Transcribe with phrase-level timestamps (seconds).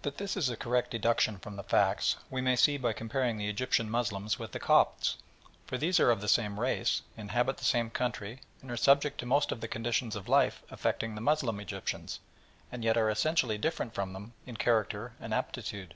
[0.00, 3.50] That this is a correct deduction from the facts, we may see by comparing the
[3.50, 5.18] Egyptian Moslems with the Copts,
[5.66, 9.26] for these are of the same race, inhabit the same country, and are subject to
[9.26, 12.20] most of the conditions of life affecting the Moslem Egyptians,
[12.72, 15.94] and yet are essentially different from them in character and aptitude.